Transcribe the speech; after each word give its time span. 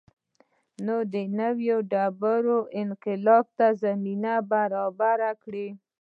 د 1.13 1.15
نوې 1.39 1.75
ډبرې 1.91 2.57
انقلاب 2.81 3.45
ته 3.57 3.67
یې 3.71 3.77
زمینه 3.81 4.33
برابره 4.51 5.31
کړه. 5.43 5.67